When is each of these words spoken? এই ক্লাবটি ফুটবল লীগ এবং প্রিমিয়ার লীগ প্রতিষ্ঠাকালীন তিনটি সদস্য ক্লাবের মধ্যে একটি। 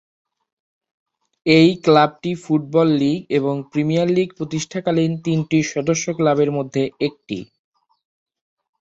এই 1.45 1.69
ক্লাবটি 1.83 2.31
ফুটবল 2.43 2.87
লীগ 3.01 3.19
এবং 3.37 3.55
প্রিমিয়ার 3.71 4.09
লীগ 4.09 4.29
প্রতিষ্ঠাকালীন 4.37 5.11
তিনটি 5.25 5.57
সদস্য 5.73 6.05
ক্লাবের 6.17 6.49
মধ্যে 6.57 6.83
একটি। 7.07 7.37